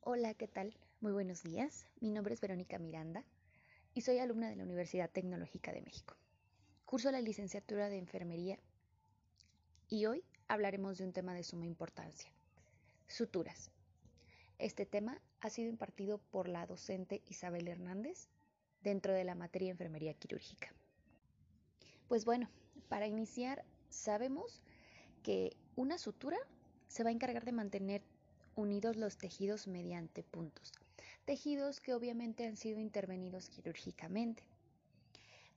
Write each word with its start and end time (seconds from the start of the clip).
Hola, 0.00 0.34
¿qué 0.34 0.46
tal? 0.46 0.76
Muy 1.00 1.10
buenos 1.10 1.42
días. 1.42 1.86
Mi 2.00 2.10
nombre 2.12 2.34
es 2.34 2.40
Verónica 2.40 2.78
Miranda 2.78 3.24
y 3.92 4.02
soy 4.02 4.18
alumna 4.18 4.48
de 4.48 4.54
la 4.54 4.62
Universidad 4.62 5.10
Tecnológica 5.10 5.72
de 5.72 5.82
México. 5.82 6.14
Curso 6.84 7.10
la 7.10 7.20
licenciatura 7.20 7.88
de 7.88 7.98
Enfermería 7.98 8.60
y 9.88 10.06
hoy 10.06 10.22
hablaremos 10.46 10.98
de 10.98 11.04
un 11.04 11.12
tema 11.12 11.34
de 11.34 11.42
suma 11.42 11.66
importancia, 11.66 12.30
suturas. 13.08 13.72
Este 14.58 14.86
tema 14.86 15.20
ha 15.40 15.50
sido 15.50 15.68
impartido 15.68 16.18
por 16.30 16.48
la 16.48 16.66
docente 16.66 17.22
Isabel 17.26 17.66
Hernández 17.66 18.28
dentro 18.82 19.12
de 19.12 19.24
la 19.24 19.34
materia 19.34 19.70
Enfermería 19.70 20.14
Quirúrgica. 20.14 20.72
Pues 22.08 22.24
bueno, 22.24 22.48
para 22.88 23.06
iniciar, 23.06 23.64
sabemos 23.90 24.62
que 25.22 25.56
una 25.76 25.98
sutura 25.98 26.38
se 26.86 27.02
va 27.02 27.10
a 27.10 27.12
encargar 27.12 27.44
de 27.44 27.52
mantener 27.52 28.02
unidos 28.54 28.96
los 28.96 29.18
tejidos 29.18 29.66
mediante 29.66 30.22
puntos, 30.22 30.72
tejidos 31.24 31.80
que 31.80 31.94
obviamente 31.94 32.46
han 32.46 32.56
sido 32.56 32.80
intervenidos 32.80 33.50
quirúrgicamente. 33.50 34.42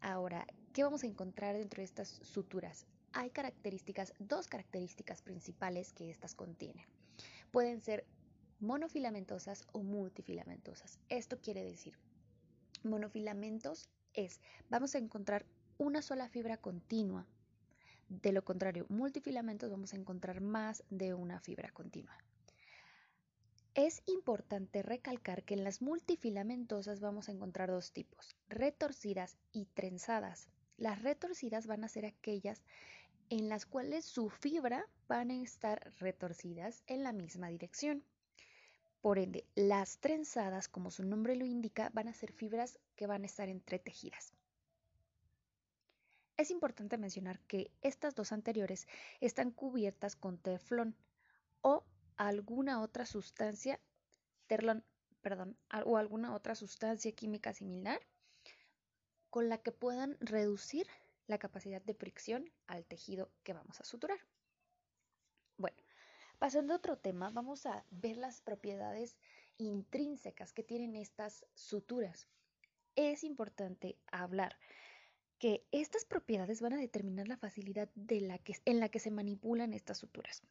Ahora, 0.02 0.46
¿qué 0.74 0.84
vamos 0.84 1.04
a 1.04 1.08
encontrar 1.08 1.56
dentro 1.56 1.80
de 1.80 1.86
estas 1.86 2.20
suturas? 2.24 2.86
Hay 3.14 3.30
características, 3.30 4.14
dos 4.20 4.48
características 4.48 5.22
principales 5.22 5.94
que 5.94 6.10
estas 6.10 6.36
contienen. 6.36 6.86
Pueden 7.52 7.82
ser 7.82 8.06
monofilamentosas 8.60 9.66
o 9.72 9.84
multifilamentosas. 9.84 11.00
Esto 11.10 11.40
quiere 11.40 11.64
decir, 11.64 11.98
monofilamentos 12.84 13.90
es, 14.14 14.42
vamos 14.70 14.96
a 14.96 14.98
encontrar 14.98 15.46
una 15.78 16.02
sola 16.02 16.30
fibra 16.30 16.58
continua. 16.58 17.26
De 18.10 18.32
lo 18.32 18.44
contrario, 18.44 18.86
multifilamentos 18.90 19.72
vamos 19.72 19.94
a 19.94 19.98
encontrar 19.98 20.42
más 20.42 20.84
de 20.90 21.14
una 21.14 21.40
fibra 21.40 21.72
continua. 21.72 22.18
Es 23.74 24.04
importante 24.06 24.82
recalcar 24.82 25.44
que 25.44 25.54
en 25.54 25.64
las 25.64 25.82
multifilamentosas 25.82 27.00
vamos 27.00 27.30
a 27.30 27.32
encontrar 27.32 27.72
dos 27.72 27.94
tipos, 27.94 28.36
retorcidas 28.50 29.38
y 29.54 29.66
trenzadas. 29.66 30.50
Las 30.78 31.02
retorcidas 31.02 31.68
van 31.68 31.86
a 31.86 31.88
ser 31.88 32.06
aquellas 32.06 32.62
en 33.30 33.48
las 33.48 33.66
cuales 33.66 34.04
su 34.04 34.30
fibra 34.30 34.86
van 35.08 35.32
a 35.32 35.42
estar 35.42 35.94
retorcidas 36.00 36.84
en 36.88 37.04
la 37.04 37.14
misma 37.14 37.48
dirección. 37.48 38.04
Por 39.02 39.18
ende, 39.18 39.46
las 39.56 39.98
trenzadas, 39.98 40.68
como 40.68 40.92
su 40.92 41.04
nombre 41.04 41.36
lo 41.36 41.46
indica, 41.46 41.90
van 41.94 42.08
a 42.08 42.14
ser 42.14 42.32
fibras 42.32 42.80
que 42.96 43.08
van 43.08 43.24
a 43.24 43.26
estar 43.26 43.50
entretejidas. 43.50 44.34
Es 46.38 46.52
importante 46.52 46.98
mencionar 46.98 47.40
que 47.42 47.72
estas 47.82 48.16
dos 48.16 48.32
anteriores 48.32 48.88
están 49.20 49.52
cubiertas 49.52 50.16
con 50.16 50.38
teflón 50.38 50.96
o 51.62 51.84
alguna 52.16 52.82
otra 52.82 53.06
sustancia, 53.06 53.80
terlón, 54.48 54.84
perdón, 55.22 55.58
o 55.86 55.98
alguna 55.98 56.34
otra 56.34 56.56
sustancia 56.56 57.12
química 57.12 57.54
similar 57.54 58.00
con 59.30 59.50
la 59.50 59.58
que 59.60 59.72
puedan 59.72 60.18
reducir 60.20 60.88
la 61.28 61.38
capacidad 61.40 61.82
de 61.82 61.94
fricción 61.94 62.52
al 62.68 62.86
tejido 62.86 63.32
que 63.44 63.54
vamos 63.54 63.80
a 63.80 63.86
suturar. 63.86 64.20
Bueno, 65.58 65.78
pasando 66.42 66.74
a 66.74 66.78
otro 66.78 66.98
tema, 66.98 67.30
vamos 67.30 67.68
a 67.68 67.86
ver 67.92 68.18
las 68.18 68.42
propiedades 68.42 69.16
intrínsecas 69.60 70.54
que 70.54 70.64
tienen 70.64 70.96
estas 70.96 71.46
suturas. 71.54 72.28
Es 72.96 73.24
importante 73.24 74.00
hablar 74.12 74.58
que 75.38 75.68
estas 75.72 76.04
propiedades 76.04 76.60
van 76.60 76.74
a 76.74 76.80
determinar 76.80 77.28
la 77.28 77.38
facilidad 77.38 77.92
de 77.94 78.22
la 78.22 78.40
que, 78.40 78.56
en 78.66 78.80
la 78.80 78.90
que 78.90 78.98
se 78.98 79.12
manipulan 79.12 79.72
estas 79.72 80.00
suturas. 80.00 80.42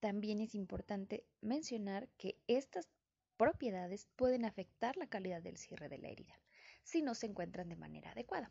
También 0.00 0.40
es 0.40 0.54
importante 0.54 1.26
mencionar 1.42 2.08
que 2.16 2.38
estas 2.46 2.88
propiedades 3.36 4.08
pueden 4.16 4.46
afectar 4.46 4.96
la 4.96 5.10
calidad 5.10 5.42
del 5.42 5.58
cierre 5.58 5.90
de 5.90 5.98
la 5.98 6.08
herida 6.08 6.40
si 6.82 7.02
no 7.02 7.14
se 7.14 7.26
encuentran 7.26 7.68
de 7.68 7.76
manera 7.76 8.12
adecuada. 8.12 8.50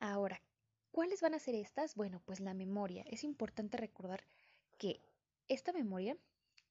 Ahora, 0.00 0.40
¿cuáles 0.92 1.20
van 1.20 1.34
a 1.34 1.38
ser 1.38 1.56
estas? 1.56 1.94
Bueno, 1.94 2.22
pues 2.24 2.40
la 2.40 2.54
memoria. 2.54 3.04
Es 3.06 3.22
importante 3.22 3.76
recordar 3.76 4.24
que 4.78 5.02
esta 5.48 5.72
memoria 5.72 6.16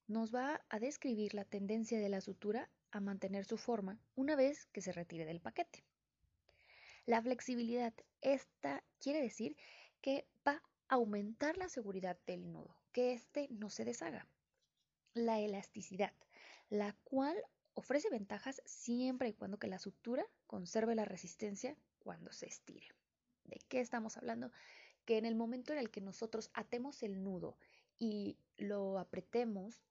nos 0.07 0.33
va 0.33 0.61
a 0.69 0.79
describir 0.79 1.33
la 1.33 1.45
tendencia 1.45 1.99
de 1.99 2.09
la 2.09 2.21
sutura 2.21 2.69
a 2.91 2.99
mantener 2.99 3.45
su 3.45 3.57
forma 3.57 3.99
una 4.15 4.35
vez 4.35 4.67
que 4.67 4.81
se 4.81 4.91
retire 4.91 5.25
del 5.25 5.41
paquete. 5.41 5.83
La 7.05 7.21
flexibilidad, 7.21 7.93
esta 8.21 8.83
quiere 8.99 9.21
decir 9.21 9.55
que 10.01 10.27
va 10.47 10.61
a 10.87 10.95
aumentar 10.95 11.57
la 11.57 11.69
seguridad 11.69 12.17
del 12.25 12.51
nudo 12.51 12.75
que 12.91 13.11
éste 13.11 13.47
no 13.49 13.69
se 13.69 13.83
deshaga. 13.83 14.25
La 15.13 15.39
elasticidad, 15.39 16.13
la 16.69 16.95
cual 17.03 17.35
ofrece 17.73 18.09
ventajas 18.09 18.61
siempre 18.65 19.27
y 19.27 19.33
cuando 19.33 19.59
que 19.59 19.67
la 19.67 19.79
sutura 19.79 20.25
conserve 20.47 20.95
la 20.95 21.03
resistencia 21.03 21.75
cuando 21.99 22.31
se 22.31 22.47
estire. 22.47 22.87
¿De 23.43 23.59
qué 23.67 23.81
estamos 23.81 24.15
hablando? 24.15 24.51
Que 25.03 25.17
en 25.17 25.25
el 25.25 25.35
momento 25.35 25.73
en 25.73 25.79
el 25.79 25.91
que 25.91 25.99
nosotros 25.99 26.49
atemos 26.53 27.03
el 27.03 27.21
nudo 27.21 27.57
y 27.97 28.37
lo 28.57 28.99
apretemos, 28.99 29.81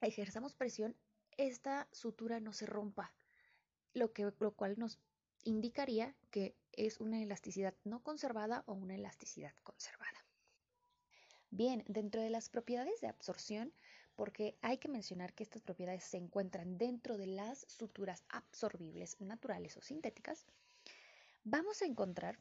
ejerzamos 0.00 0.54
presión, 0.54 0.96
esta 1.36 1.88
sutura 1.92 2.40
no 2.40 2.52
se 2.52 2.66
rompa, 2.66 3.14
lo, 3.94 4.12
que, 4.12 4.32
lo 4.38 4.52
cual 4.52 4.78
nos 4.78 4.98
indicaría 5.44 6.14
que 6.30 6.56
es 6.72 7.00
una 7.00 7.22
elasticidad 7.22 7.74
no 7.84 8.02
conservada 8.02 8.64
o 8.66 8.74
una 8.74 8.94
elasticidad 8.94 9.54
conservada. 9.62 10.24
Bien, 11.50 11.84
dentro 11.86 12.22
de 12.22 12.30
las 12.30 12.48
propiedades 12.48 13.00
de 13.00 13.08
absorción, 13.08 13.74
porque 14.14 14.56
hay 14.62 14.78
que 14.78 14.88
mencionar 14.88 15.34
que 15.34 15.42
estas 15.42 15.62
propiedades 15.62 16.04
se 16.04 16.16
encuentran 16.16 16.78
dentro 16.78 17.16
de 17.18 17.26
las 17.26 17.66
suturas 17.68 18.24
absorbibles 18.28 19.20
naturales 19.20 19.76
o 19.76 19.82
sintéticas, 19.82 20.46
vamos 21.44 21.82
a 21.82 21.86
encontrar 21.86 22.38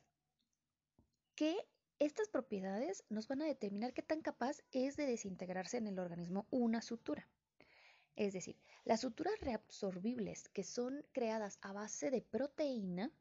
que 1.35 1.57
estas 2.05 2.27
propiedades 2.27 3.03
nos 3.09 3.27
van 3.27 3.41
a 3.41 3.45
determinar 3.45 3.93
qué 3.93 4.01
tan 4.01 4.21
capaz 4.21 4.61
es 4.71 4.95
de 4.97 5.05
desintegrarse 5.05 5.77
en 5.77 5.87
el 5.87 5.99
organismo 5.99 6.47
una 6.49 6.81
sutura. 6.81 7.27
Es 8.15 8.33
decir, 8.33 8.57
las 8.83 9.01
suturas 9.01 9.39
reabsorbibles 9.39 10.49
que 10.49 10.63
son 10.63 11.05
creadas 11.11 11.59
a 11.61 11.73
base 11.73 12.11
de 12.11 12.21
proteína 12.21 13.11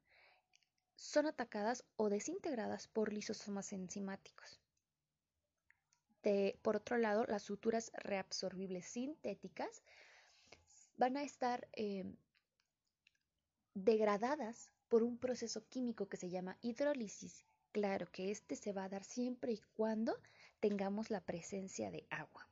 son 0.97 1.27
atacadas 1.27 1.85
o 1.97 2.09
desintegradas 2.09 2.89
por 2.89 3.13
lisosomas 3.13 3.73
enzimáticos 3.73 4.61
por 6.63 6.77
otro 6.77 6.99
lado, 6.99 7.25
las 7.27 7.43
suturas 7.43 7.91
reabsorbibles 7.95 8.87
sintéticas 8.87 9.83
van 10.97 11.17
a 11.17 11.23
estar 11.23 11.67
em, 11.73 12.15
degradadas 13.75 14.71
por 14.89 15.03
un 15.03 15.17
proceso 15.17 15.67
químico 15.69 16.09
que 16.09 16.19
se 16.19 16.29
llama 16.29 16.59
hidrólisis. 16.61 17.47
Claro 17.73 18.07
que 18.11 18.31
este 18.31 18.57
se 18.57 18.73
va 18.73 18.85
a 18.85 18.89
dar 18.89 19.05
siempre 19.05 19.53
y 19.53 19.61
cuando 19.77 20.17
tengamos 20.59 21.11
la 21.11 21.21
presencia 21.21 21.91
de 21.91 22.05
agua. 22.11 22.49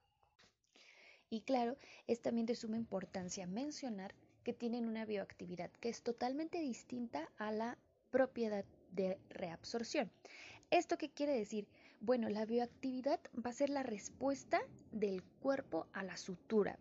Y 1.30 1.42
claro, 1.42 1.76
es 2.06 2.20
también 2.20 2.46
de 2.46 2.54
suma 2.54 2.76
importancia 2.76 3.46
mencionar 3.46 4.14
que 4.44 4.52
tienen 4.52 4.86
una 4.86 5.04
bioactividad 5.04 5.70
que 5.72 5.88
es 5.88 6.02
totalmente 6.02 6.60
distinta 6.60 7.28
a 7.36 7.52
la 7.52 7.76
propiedad 8.10 8.64
de 8.92 9.18
reabsorción. 9.28 10.10
¿Esto 10.70 10.96
qué 10.96 11.10
quiere 11.10 11.32
decir? 11.32 11.66
Bueno, 12.00 12.28
la 12.28 12.46
bioactividad 12.46 13.20
va 13.44 13.50
a 13.50 13.54
ser 13.54 13.70
la 13.70 13.82
respuesta 13.82 14.60
del 14.92 15.22
cuerpo 15.40 15.86
a 15.92 16.02
la 16.02 16.16
sutura, 16.16 16.78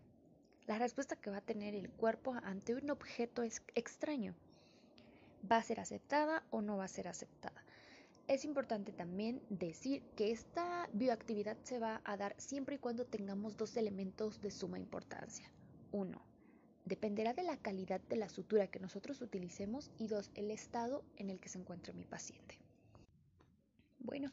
la 0.66 0.78
respuesta 0.78 1.16
que 1.16 1.30
va 1.30 1.38
a 1.38 1.42
tener 1.42 1.74
el 1.74 1.90
cuerpo 1.90 2.34
ante 2.42 2.74
un 2.74 2.88
objeto 2.90 3.42
extraño. 3.42 4.34
¿Va 5.50 5.56
a 5.56 5.62
ser 5.62 5.80
aceptada 5.80 6.44
o 6.50 6.62
no 6.62 6.76
va 6.76 6.84
a 6.84 6.88
ser 6.88 7.08
aceptada? 7.08 7.64
Es 8.28 8.44
importante 8.44 8.92
también 8.92 9.40
decir 9.48 10.02
que 10.14 10.30
esta 10.30 10.86
bioactividad 10.92 11.56
se 11.62 11.78
va 11.78 12.02
a 12.04 12.18
dar 12.18 12.34
siempre 12.38 12.74
y 12.74 12.78
cuando 12.78 13.06
tengamos 13.06 13.56
dos 13.56 13.74
elementos 13.78 14.42
de 14.42 14.50
suma 14.50 14.78
importancia. 14.78 15.50
Uno, 15.92 16.20
dependerá 16.84 17.32
de 17.32 17.42
la 17.42 17.56
calidad 17.56 18.02
de 18.02 18.16
la 18.16 18.28
sutura 18.28 18.66
que 18.66 18.80
nosotros 18.80 19.22
utilicemos 19.22 19.90
y 19.96 20.08
dos, 20.08 20.30
el 20.34 20.50
estado 20.50 21.06
en 21.16 21.30
el 21.30 21.40
que 21.40 21.48
se 21.48 21.58
encuentra 21.58 21.94
mi 21.94 22.04
paciente. 22.04 22.58
Bueno, 23.98 24.30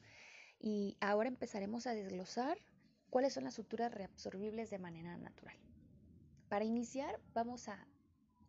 y 0.60 0.98
ahora 1.00 1.30
empezaremos 1.30 1.88
a 1.88 1.94
desglosar 1.94 2.58
cuáles 3.10 3.32
son 3.32 3.46
las 3.46 3.54
suturas 3.54 3.94
reabsorbibles 3.94 4.70
de 4.72 4.78
manera 4.78 5.16
natural. 5.18 5.56
Para 6.50 6.66
iniciar 6.66 7.22
vamos 7.34 7.70
a 7.70 7.88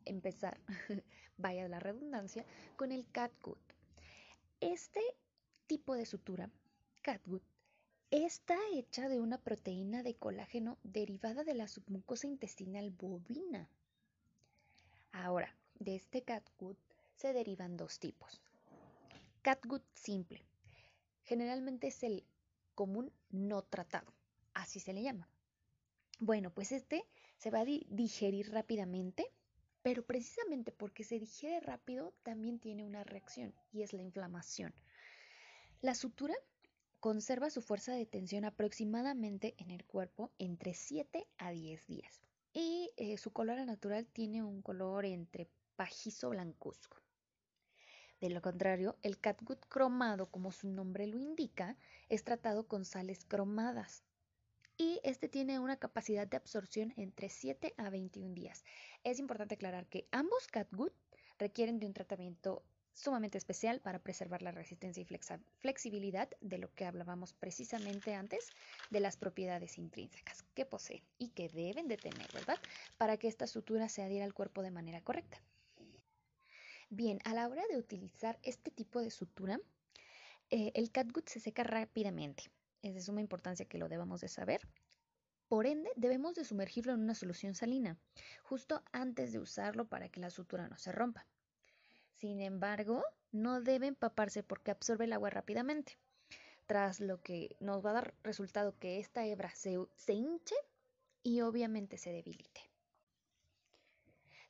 empezar, 0.07 0.59
vaya 1.37 1.69
la 1.69 1.79
redundancia, 1.79 2.45
con 2.75 2.91
el 2.91 3.09
catgut. 3.13 3.61
Este 4.61 5.01
tipo 5.67 5.95
de 5.95 6.07
sutura, 6.07 6.51
catgut, 7.03 7.43
está 8.11 8.57
hecha 8.73 9.09
de 9.09 9.21
una 9.21 9.39
proteína 9.39 10.03
de 10.03 10.15
colágeno 10.15 10.79
derivada 10.85 11.43
de 11.45 11.55
la 11.55 11.67
submucosa 11.67 12.27
intestinal 12.27 12.91
bovina. 12.91 13.69
Ahora, 15.13 15.55
de 15.79 15.97
este 15.97 16.23
catgut 16.23 16.79
se 17.17 17.33
derivan 17.33 17.77
dos 17.77 17.99
tipos, 17.99 18.41
catgut 19.43 19.83
simple. 19.95 20.45
Generalmente 21.25 21.89
es 21.89 22.03
el 22.05 22.25
común 22.75 23.13
no 23.31 23.63
tratado, 23.63 24.13
así 24.55 24.79
se 24.79 24.93
le 24.93 25.03
llama. 25.03 25.29
Bueno, 26.21 26.51
pues 26.51 26.73
este 26.73 27.05
se 27.39 27.51
va 27.51 27.61
a 27.61 27.65
digerir 27.65 28.53
rápidamente, 28.53 29.33
pero 29.83 30.05
precisamente 30.05 30.71
porque 30.71 31.05
se 31.05 31.19
digiere 31.19 31.61
rápido 31.61 32.15
también 32.23 32.59
tiene 32.59 32.85
una 32.85 33.05
reacción 33.05 33.53
y 33.73 33.83
es 33.83 33.93
la 33.93 34.03
inflamación. 34.03 34.73
La 35.83 35.95
sutura 35.95 36.35
conserva 37.01 37.51
su 37.51 37.61
fuerza 37.61 37.93
de 37.93 38.07
tensión 38.07 38.45
aproximadamente 38.45 39.55
en 39.59 39.71
el 39.71 39.85
cuerpo 39.85 40.33
entre 40.39 40.73
7 40.73 41.27
a 41.37 41.51
10 41.51 41.87
días 41.87 42.23
y 42.55 42.91
eh, 42.97 43.19
su 43.19 43.31
color 43.33 43.59
natural 43.67 44.07
tiene 44.07 44.43
un 44.43 44.63
color 44.63 45.05
entre 45.05 45.51
pajizo 45.77 46.31
blancuzco. 46.31 46.97
De 48.21 48.31
lo 48.31 48.41
contrario, 48.41 48.97
el 49.03 49.21
catgut 49.21 49.67
cromado, 49.69 50.31
como 50.31 50.51
su 50.51 50.69
nombre 50.69 51.07
lo 51.07 51.19
indica, 51.19 51.77
es 52.09 52.25
tratado 52.25 52.67
con 52.67 52.87
sales 52.87 53.27
cromadas 53.27 54.03
y 54.79 55.01
este 55.05 55.29
tiene 55.29 55.59
una 55.59 55.77
capacidad 55.77 56.27
de 56.27 56.39
absorción 56.39 56.95
entre 56.97 57.29
7 57.29 57.75
a 57.77 57.91
21 57.91 58.33
días. 58.33 58.65
Es 59.05 59.19
importante 59.19 59.57
aclarar 59.57 59.87
que 59.87 60.09
ambos 60.11 60.47
catgut 60.47 60.95
requieren 61.39 61.79
de 61.79 61.87
un 61.87 61.93
tratamiento 61.93 62.65
sumamente 62.97 63.37
especial 63.37 63.81
para 63.81 63.99
preservar 63.99 64.41
la 64.43 64.53
resistencia 64.53 65.03
y 65.03 65.07
flexibilidad 65.59 66.31
de 66.41 66.59
lo 66.59 66.73
que 66.75 66.87
hablábamos 66.87 67.35
precisamente 67.35 68.15
antes 68.15 68.49
de 68.91 69.01
las 69.01 69.19
propiedades 69.19 69.77
intrínsecas 69.77 70.43
que 70.55 70.65
poseen 70.65 71.03
y 71.19 71.29
que 71.29 71.51
deben 71.51 71.89
de 71.89 71.99
tener, 71.99 72.27
¿verdad? 72.33 72.59
Para 72.97 73.19
que 73.19 73.29
esta 73.29 73.47
sutura 73.47 73.91
se 73.91 74.03
adhiera 74.03 74.25
al 74.25 74.33
cuerpo 74.33 74.63
de 74.63 74.71
manera 74.71 75.03
correcta. 75.03 75.41
Bien, 76.89 77.19
a 77.25 77.35
la 77.35 77.49
hora 77.49 77.63
de 77.69 77.77
utilizar 77.77 78.39
este 78.43 78.71
tipo 78.71 79.01
de 79.01 79.11
sutura, 79.11 79.61
eh, 80.51 80.73
el 80.75 80.91
catgut 80.91 81.29
se 81.29 81.41
seca 81.41 81.65
rápidamente. 81.65 82.45
Es 82.81 82.95
de 82.95 83.03
suma 83.03 83.21
importancia 83.21 83.67
que 83.67 83.79
lo 83.79 83.89
debamos 83.89 84.23
de 84.23 84.29
saber. 84.29 84.67
Por 85.49 85.67
ende, 85.67 85.91
debemos 85.97 86.35
de 86.35 86.45
sumergirlo 86.45 86.95
en 86.95 87.01
una 87.01 87.15
solución 87.15 87.55
salina, 87.55 87.99
justo 88.43 88.83
antes 88.93 89.33
de 89.33 89.39
usarlo 89.39 89.87
para 89.87 90.09
que 90.09 90.21
la 90.21 90.31
sutura 90.31 90.69
no 90.69 90.79
se 90.79 90.93
rompa. 90.93 91.27
Sin 92.17 92.41
embargo, 92.41 93.05
no 93.33 93.61
debe 93.61 93.87
empaparse 93.87 94.43
porque 94.43 94.71
absorbe 94.71 95.05
el 95.05 95.13
agua 95.13 95.31
rápidamente, 95.31 95.99
tras 96.67 97.01
lo 97.01 97.21
que 97.23 97.57
nos 97.61 97.85
va 97.85 97.91
a 97.91 97.95
dar 97.95 98.15
resultado 98.23 98.79
que 98.79 98.99
esta 98.99 99.25
hebra 99.25 99.55
se, 99.55 99.79
se 99.97 100.15
hinche 100.15 100.55
y 101.23 101.43
obviamente 101.43 101.99
se 101.99 102.13
debilite. 102.13 102.61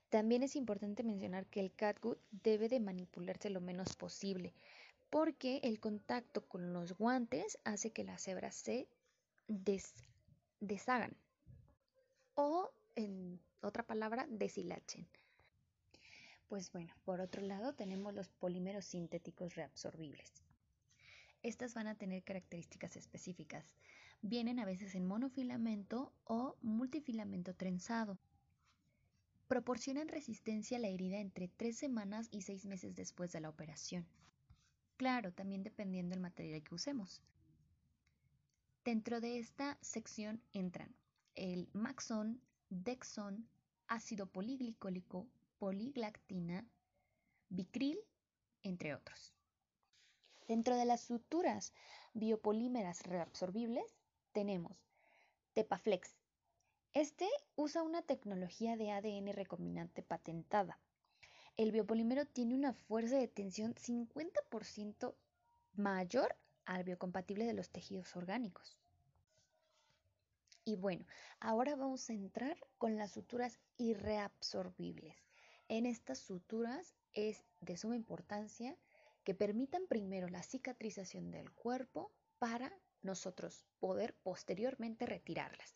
También 0.08 0.42
es 0.42 0.54
importante 0.54 1.02
mencionar 1.02 1.46
que 1.46 1.60
el 1.60 1.74
catgut 1.74 2.18
debe 2.30 2.68
de 2.68 2.80
manipularse 2.80 3.50
lo 3.50 3.60
menos 3.60 3.96
posible, 3.96 4.54
porque 5.10 5.60
el 5.64 5.80
contacto 5.80 6.46
con 6.46 6.72
los 6.72 6.96
guantes 6.96 7.58
hace 7.64 7.90
que 7.90 8.04
las 8.04 8.26
hebras 8.28 8.54
se 8.54 8.88
deshagan 10.60 11.16
o, 12.34 12.70
en 12.94 13.40
otra 13.62 13.82
palabra, 13.82 14.26
deshilachen. 14.28 15.08
Pues 16.48 16.70
bueno, 16.70 16.94
por 17.04 17.20
otro 17.20 17.42
lado 17.42 17.74
tenemos 17.74 18.14
los 18.14 18.28
polímeros 18.28 18.84
sintéticos 18.84 19.56
reabsorbibles. 19.56 20.32
Estas 21.42 21.74
van 21.74 21.88
a 21.88 21.96
tener 21.96 22.22
características 22.22 22.96
específicas. 22.96 23.74
Vienen 24.22 24.58
a 24.60 24.64
veces 24.64 24.94
en 24.94 25.06
monofilamento 25.06 26.12
o 26.24 26.56
multifilamento 26.62 27.54
trenzado. 27.54 28.18
Proporcionan 29.48 30.08
resistencia 30.08 30.78
a 30.78 30.80
la 30.80 30.88
herida 30.88 31.18
entre 31.18 31.48
3 31.48 31.76
semanas 31.76 32.28
y 32.30 32.42
6 32.42 32.66
meses 32.66 32.94
después 32.94 33.32
de 33.32 33.40
la 33.40 33.48
operación. 33.48 34.06
Claro, 34.96 35.32
también 35.32 35.62
dependiendo 35.62 36.14
del 36.14 36.20
material 36.20 36.62
que 36.62 36.74
usemos. 36.74 37.22
Dentro 38.84 39.20
de 39.20 39.38
esta 39.38 39.78
sección 39.80 40.40
entran 40.52 40.94
el 41.34 41.68
Maxon, 41.72 42.40
Dexon, 42.70 43.46
ácido 43.88 44.26
poliglicólico, 44.26 45.28
poliglactina, 45.58 46.66
bicril, 47.48 47.98
entre 48.62 48.94
otros. 48.94 49.32
Dentro 50.48 50.76
de 50.76 50.84
las 50.84 51.00
suturas 51.00 51.72
biopolímeras 52.14 53.02
reabsorbibles 53.02 53.96
tenemos 54.32 54.76
Tepaflex. 55.54 56.14
Este 56.92 57.28
usa 57.56 57.82
una 57.82 58.02
tecnología 58.02 58.76
de 58.76 58.92
ADN 58.92 59.32
recombinante 59.32 60.02
patentada. 60.02 60.78
El 61.56 61.72
biopolímero 61.72 62.26
tiene 62.26 62.54
una 62.54 62.74
fuerza 62.74 63.16
de 63.16 63.28
tensión 63.28 63.74
50% 63.74 65.14
mayor 65.74 66.36
al 66.64 66.84
biocompatible 66.84 67.44
de 67.44 67.54
los 67.54 67.70
tejidos 67.70 68.14
orgánicos. 68.16 68.76
Y 70.64 70.76
bueno, 70.76 71.06
ahora 71.38 71.76
vamos 71.76 72.08
a 72.10 72.12
entrar 72.12 72.56
con 72.76 72.96
las 72.96 73.12
suturas 73.12 73.58
irreabsorbibles. 73.78 75.25
En 75.68 75.86
estas 75.86 76.18
suturas 76.18 76.94
es 77.12 77.44
de 77.60 77.76
suma 77.76 77.96
importancia 77.96 78.76
que 79.24 79.34
permitan 79.34 79.86
primero 79.88 80.28
la 80.28 80.42
cicatrización 80.42 81.30
del 81.30 81.50
cuerpo 81.52 82.12
para 82.38 82.72
nosotros 83.02 83.64
poder 83.80 84.14
posteriormente 84.22 85.06
retirarlas. 85.06 85.74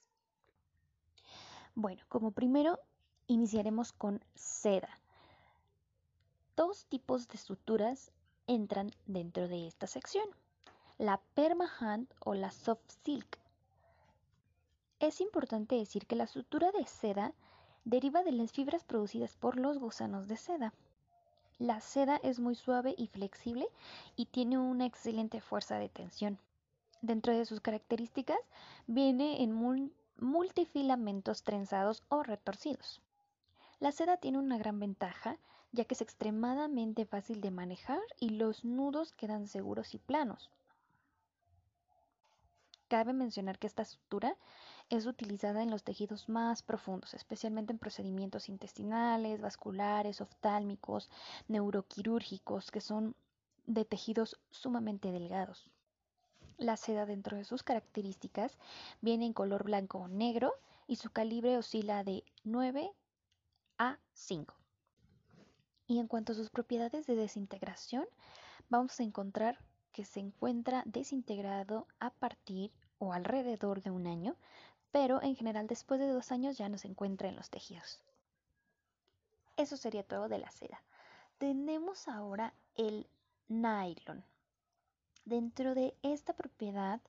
Bueno, 1.75 2.05
como 2.09 2.31
primero 2.31 2.79
iniciaremos 3.27 3.93
con 3.93 4.23
seda. 4.35 5.01
Dos 6.57 6.87
tipos 6.87 7.27
de 7.29 7.39
suturas 7.39 8.13
entran 8.47 8.91
dentro 9.07 9.49
de 9.49 9.67
esta 9.67 9.87
sección. 9.87 10.29
La 10.99 11.21
permahand 11.35 12.13
o 12.25 12.35
la 12.35 12.51
soft 12.51 12.91
silk. 13.03 13.39
Es 14.99 15.21
importante 15.21 15.77
decir 15.77 16.07
que 16.07 16.17
la 16.17 16.27
sutura 16.27 16.71
de 16.73 16.85
seda 16.87 17.33
deriva 17.91 18.23
de 18.23 18.31
las 18.31 18.53
fibras 18.53 18.85
producidas 18.85 19.37
por 19.37 19.59
los 19.59 19.79
gusanos 19.79 20.29
de 20.29 20.37
seda. 20.37 20.73
La 21.59 21.81
seda 21.81 22.21
es 22.23 22.39
muy 22.39 22.55
suave 22.55 22.95
y 22.97 23.09
flexible 23.09 23.67
y 24.15 24.27
tiene 24.27 24.59
una 24.59 24.87
excelente 24.87 25.41
fuerza 25.41 25.77
de 25.77 25.89
tensión. 25.89 26.39
Dentro 27.03 27.37
de 27.37 27.45
sus 27.45 27.61
características 27.61 28.39
viene 28.87 29.43
en 29.43 29.53
multifilamentos 30.19 31.43
trenzados 31.43 32.05
o 32.09 32.23
retorcidos. 32.23 33.03
La 33.81 33.91
seda 33.91 34.19
tiene 34.19 34.39
una 34.39 34.57
gran 34.57 34.79
ventaja 34.79 35.37
ya 35.73 35.85
que 35.85 35.95
es 35.95 36.01
extremadamente 36.01 37.05
fácil 37.07 37.41
de 37.41 37.51
manejar 37.51 38.01
y 38.21 38.31
los 38.31 38.65
nudos 38.65 39.13
quedan 39.13 39.49
seguros 39.49 39.95
y 39.95 39.99
planos. 39.99 40.49
Cabe 42.89 43.13
mencionar 43.13 43.59
que 43.59 43.67
esta 43.67 43.85
sutura 43.85 44.37
es 44.91 45.07
utilizada 45.07 45.63
en 45.63 45.71
los 45.71 45.85
tejidos 45.85 46.29
más 46.29 46.63
profundos, 46.63 47.15
especialmente 47.15 47.73
en 47.73 47.79
procedimientos 47.79 48.49
intestinales, 48.49 49.41
vasculares, 49.41 50.21
oftálmicos, 50.21 51.09
neuroquirúrgicos, 51.49 52.71
que 52.71 52.81
son 52.81 53.15
de 53.67 53.85
tejidos 53.85 54.39
sumamente 54.51 55.13
delgados. 55.13 55.71
La 56.59 56.77
seda 56.77 57.07
dentro 57.07 57.37
de 57.37 57.45
sus 57.45 57.63
características 57.63 58.59
viene 59.01 59.27
en 59.27 59.33
color 59.33 59.65
blanco 59.65 59.99
o 59.99 60.09
negro 60.09 60.53
y 60.89 60.97
su 60.97 61.11
calibre 61.11 61.57
oscila 61.57 62.03
de 62.03 62.25
9 62.43 62.93
a 63.79 63.99
5. 64.13 64.55
Y 65.87 66.01
en 66.01 66.09
cuanto 66.09 66.33
a 66.33 66.37
sus 66.37 66.51
propiedades 66.51 67.07
de 67.07 67.15
desintegración, 67.15 68.07
vamos 68.69 68.99
a 68.99 69.05
encontrar 69.05 69.59
que 69.93 70.05
se 70.05 70.21
encuentra 70.21 70.83
desintegrado 70.85 71.87
a 72.01 72.11
partir 72.11 72.73
o 72.99 73.13
alrededor 73.15 73.83
de 73.83 73.91
un 73.91 74.07
año, 74.07 74.37
pero 74.93 75.23
en 75.23 75.37
general 75.37 75.67
después 75.67 76.01
de 76.01 76.09
dos 76.09 76.33
años 76.33 76.59
ya 76.59 76.69
no 76.69 76.79
se 76.79 76.89
encuentra 76.89 77.29
en 77.29 77.37
los 77.37 77.51
tejidos. 77.51 78.01
Eso 79.57 79.77
sería 79.77 80.03
todo 80.03 80.29
de 80.29 80.39
la 80.39 80.51
seda. 80.51 80.83
Tenemos 81.39 82.09
ahora 82.09 82.55
el 82.77 83.07
nylon. 83.49 84.25
Dentro 85.25 85.75
de 85.75 85.95
esta 86.03 86.33
propiedad 86.33 87.01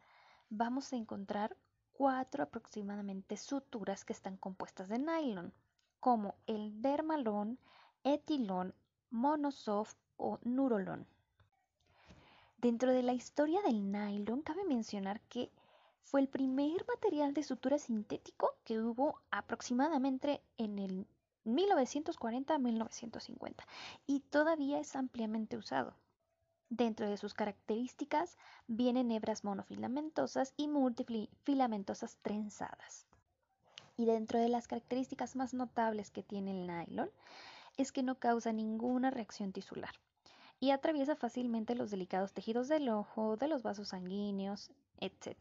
vamos 0.50 0.92
a 0.92 0.98
encontrar 0.98 1.56
cuatro 1.94 2.44
aproximadamente 2.44 3.38
suturas 3.38 4.06
que 4.06 4.14
están 4.14 4.38
compuestas 4.38 4.90
de 4.90 5.00
nylon, 5.00 5.54
como 6.00 6.36
el 6.48 6.82
dermalón, 6.82 7.58
etilón, 8.04 8.74
monosoft 9.12 9.96
o 10.18 10.40
nurolón. 10.44 11.08
Dentro 12.58 12.92
de 12.92 13.04
la 13.04 13.14
historia 13.14 13.62
del 13.62 13.92
nylon 13.92 14.42
cabe 14.42 14.66
mencionar 14.66 15.22
que 15.22 15.52
fue 16.04 16.22
el 16.22 16.28
primer 16.28 16.86
material 16.88 17.34
de 17.34 17.44
sutura 17.44 17.78
sintético 17.78 18.56
que 18.64 18.80
hubo 18.80 19.22
aproximadamente 19.32 20.42
en 20.58 20.80
el 20.80 21.08
1940 21.44 22.58
1950 22.58 23.68
y 24.06 24.20
todavía 24.20 24.80
es 24.80 24.96
ampliamente 24.96 25.58
usado. 25.58 25.96
Dentro 26.70 27.10
de 27.10 27.18
sus 27.18 27.34
características 27.34 28.38
vienen 28.68 29.12
hebras 29.12 29.44
monofilamentosas 29.44 30.54
y 30.56 30.68
multifilamentosas 30.68 32.18
trenzadas. 32.22 33.06
Y 33.98 34.06
dentro 34.06 34.40
de 34.40 34.48
las 34.48 34.68
características 34.68 35.36
más 35.36 35.54
notables 35.54 36.12
que 36.12 36.24
tiene 36.24 36.52
el 36.52 36.68
nylon 36.68 37.10
es 37.78 37.92
que 37.92 38.04
no 38.04 38.16
causa 38.16 38.54
ninguna 38.54 39.12
reacción 39.12 39.52
tisular. 39.52 39.94
y 40.64 40.70
atraviesa 40.70 41.16
fácilmente 41.16 41.74
los 41.74 41.90
delicados 41.90 42.34
tejidos 42.34 42.68
del 42.68 42.88
ojo, 42.90 43.36
de 43.36 43.48
los 43.48 43.64
vasos 43.64 43.88
sanguíneos, 43.88 44.70
etc. 45.00 45.36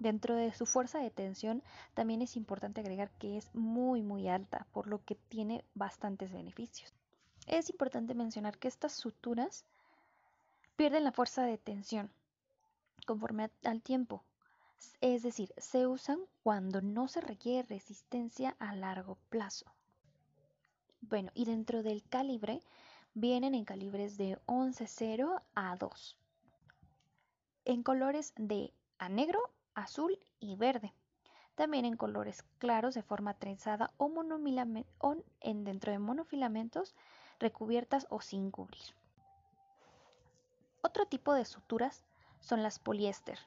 Dentro 0.00 0.34
de 0.34 0.50
su 0.54 0.64
fuerza 0.64 0.98
de 0.98 1.10
tensión 1.10 1.62
también 1.92 2.22
es 2.22 2.34
importante 2.34 2.80
agregar 2.80 3.10
que 3.18 3.36
es 3.36 3.54
muy 3.54 4.00
muy 4.00 4.28
alta, 4.28 4.66
por 4.72 4.86
lo 4.86 5.04
que 5.04 5.14
tiene 5.14 5.62
bastantes 5.74 6.32
beneficios. 6.32 6.94
Es 7.46 7.68
importante 7.68 8.14
mencionar 8.14 8.56
que 8.56 8.68
estas 8.68 8.92
suturas 8.92 9.66
pierden 10.76 11.04
la 11.04 11.12
fuerza 11.12 11.42
de 11.42 11.58
tensión 11.58 12.10
conforme 13.06 13.50
al 13.62 13.82
tiempo, 13.82 14.24
es 15.02 15.22
decir, 15.22 15.52
se 15.58 15.86
usan 15.86 16.18
cuando 16.42 16.80
no 16.80 17.06
se 17.06 17.20
requiere 17.20 17.68
resistencia 17.68 18.56
a 18.58 18.74
largo 18.74 19.18
plazo. 19.28 19.66
Bueno, 21.02 21.30
y 21.34 21.44
dentro 21.44 21.82
del 21.82 22.02
calibre 22.04 22.62
vienen 23.12 23.54
en 23.54 23.66
calibres 23.66 24.16
de 24.16 24.38
11.0 24.46 25.42
a 25.54 25.76
2, 25.76 26.16
en 27.66 27.82
colores 27.82 28.32
de 28.36 28.72
a 28.98 29.10
negro 29.10 29.40
azul 29.74 30.18
y 30.38 30.56
verde. 30.56 30.92
También 31.54 31.84
en 31.84 31.96
colores 31.96 32.42
claros 32.58 32.94
de 32.94 33.02
forma 33.02 33.34
trenzada 33.34 33.92
o, 33.98 34.10
en 35.40 35.64
dentro 35.64 35.92
de 35.92 35.98
monofilamentos 35.98 36.94
recubiertas 37.38 38.06
o 38.10 38.20
sin 38.20 38.50
cubrir. 38.50 38.82
Otro 40.82 41.06
tipo 41.06 41.34
de 41.34 41.44
suturas 41.44 42.04
son 42.40 42.62
las 42.62 42.78
poliéster, 42.78 43.38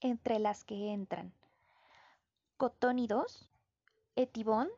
entre 0.00 0.38
las 0.38 0.64
que 0.64 0.92
entran 0.92 1.32
Cotonidos, 2.56 3.48
Etibon, 4.16 4.68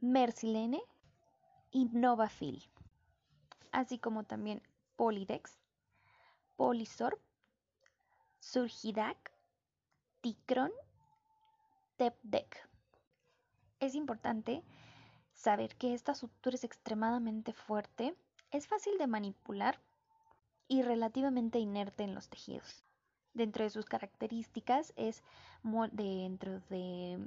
Mercilene 0.00 0.80
y 1.70 1.86
Novafil, 1.86 2.64
así 3.72 3.98
como 3.98 4.24
también 4.24 4.62
Polidex, 4.96 5.58
Polisorb, 6.56 7.18
Surgidac, 8.40 9.35
Ticron, 10.26 10.72
Tepdec. 11.96 12.68
Es 13.78 13.94
importante 13.94 14.64
saber 15.34 15.76
que 15.76 15.94
esta 15.94 16.16
sutura 16.16 16.56
es 16.56 16.64
extremadamente 16.64 17.52
fuerte, 17.52 18.16
es 18.50 18.66
fácil 18.66 18.98
de 18.98 19.06
manipular 19.06 19.78
y 20.66 20.82
relativamente 20.82 21.60
inerte 21.60 22.02
en 22.02 22.16
los 22.16 22.28
tejidos. 22.28 22.82
Dentro 23.34 23.62
de 23.62 23.70
sus 23.70 23.84
características 23.86 24.92
es 24.96 25.22
dentro 25.92 26.58
de, 26.70 27.24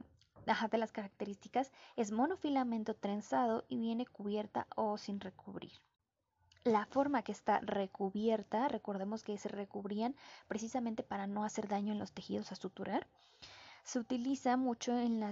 de 0.69 0.77
las 0.77 0.91
características 0.91 1.71
es 1.95 2.11
monofilamento 2.11 2.95
trenzado 2.95 3.63
y 3.69 3.79
viene 3.79 4.07
cubierta 4.07 4.67
o 4.75 4.97
sin 4.97 5.21
recubrir. 5.21 5.71
La 6.65 6.85
forma 6.85 7.23
que 7.23 7.31
está 7.31 7.61
recubierta, 7.61 8.67
recordemos 8.67 9.23
que 9.23 9.37
se 9.37 9.47
recubrían 9.47 10.15
precisamente 10.47 11.03
para 11.03 11.25
no 11.25 11.45
hacer 11.45 11.67
daño 11.67 11.93
en 11.93 11.99
los 11.99 12.11
tejidos 12.11 12.51
a 12.51 12.55
suturar, 12.55 13.07
se 13.83 13.97
utiliza 13.97 14.57
mucho 14.57 14.97
en 14.97 15.21
la 15.21 15.31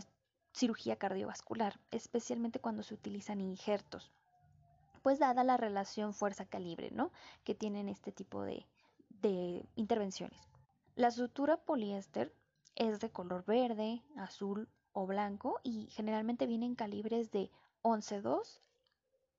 cirugía 0.53 0.95
cardiovascular, 0.95 1.79
especialmente 1.91 2.59
cuando 2.59 2.81
se 2.81 2.93
utilizan 2.93 3.41
injertos. 3.41 4.11
Pues 5.03 5.19
dada 5.19 5.43
la 5.43 5.57
relación 5.57 6.13
fuerza-calibre, 6.13 6.91
¿no? 6.91 7.11
Que 7.43 7.53
tienen 7.53 7.89
este 7.89 8.11
tipo 8.11 8.43
de, 8.43 8.65
de 9.09 9.65
intervenciones. 9.75 10.41
La 10.95 11.11
sutura 11.11 11.57
poliéster 11.57 12.33
es 12.75 12.99
de 12.99 13.11
color 13.11 13.45
verde, 13.45 14.01
azul 14.15 14.69
o 14.93 15.05
blanco 15.05 15.59
y 15.61 15.87
generalmente 15.91 16.47
vienen 16.47 16.75
calibres 16.75 17.31
de 17.31 17.51
11.2, 17.83 18.59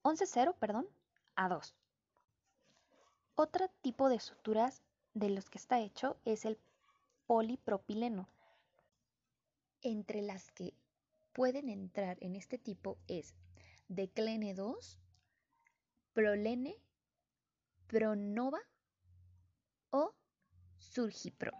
11.0, 0.02 0.54
perdón, 0.54 0.87
a 1.38 1.49
2. 1.49 1.76
Otro 3.37 3.68
tipo 3.80 4.09
de 4.09 4.18
suturas 4.18 4.83
de 5.14 5.30
los 5.30 5.49
que 5.49 5.59
está 5.59 5.78
hecho 5.78 6.18
es 6.25 6.45
el 6.45 6.59
polipropileno, 7.26 8.28
entre 9.80 10.21
las 10.21 10.50
que 10.50 10.75
pueden 11.33 11.68
entrar 11.68 12.18
en 12.21 12.35
este 12.35 12.59
tipo 12.59 12.99
es 13.07 13.37
Declene 13.87 14.52
2, 14.54 14.99
Prolene, 16.12 16.76
Pronova 17.87 18.61
o 19.90 20.12
Surgipro. 20.78 21.52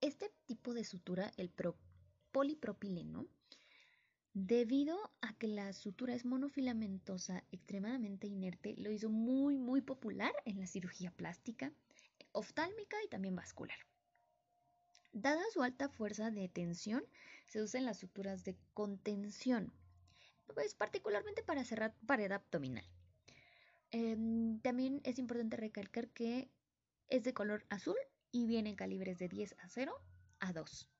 Este 0.00 0.32
tipo 0.46 0.72
de 0.72 0.84
sutura, 0.84 1.30
el 1.36 1.52
polipropileno, 2.32 3.26
debido 4.34 4.98
a 5.20 5.34
que 5.34 5.46
la 5.46 5.72
sutura 5.72 6.14
es 6.14 6.24
monofilamentosa, 6.24 7.44
extremadamente 7.52 8.26
inerte, 8.26 8.74
lo 8.78 8.90
hizo 8.90 9.10
muy 9.10 9.58
muy 9.58 9.80
popular 9.80 10.32
en 10.44 10.58
la 10.58 10.66
cirugía 10.66 11.10
plástica, 11.10 11.72
oftálmica 12.32 12.96
y 13.04 13.08
también 13.08 13.36
vascular. 13.36 13.78
Dada 15.12 15.42
su 15.52 15.62
alta 15.62 15.88
fuerza 15.90 16.30
de 16.30 16.48
tensión, 16.48 17.04
se 17.46 17.60
usan 17.60 17.84
las 17.84 17.98
suturas 17.98 18.44
de 18.44 18.56
contención, 18.72 19.72
pues 20.54 20.74
particularmente 20.74 21.42
para 21.42 21.64
cerrar 21.64 21.94
pared 22.06 22.32
abdominal. 22.32 22.86
Em, 23.90 24.58
también 24.60 25.02
es 25.04 25.18
importante 25.18 25.58
recalcar 25.58 26.08
que 26.08 26.50
es 27.08 27.24
de 27.24 27.34
color 27.34 27.66
azul 27.68 27.96
y 28.30 28.46
viene 28.46 28.70
en 28.70 28.76
calibres 28.76 29.18
de 29.18 29.28
10 29.28 29.54
a 29.58 29.68
0 29.68 29.94
a 30.40 30.54
2. 30.54 30.91